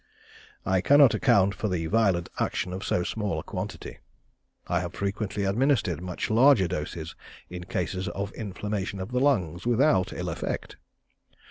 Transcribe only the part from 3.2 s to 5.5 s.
a quantity. I have frequently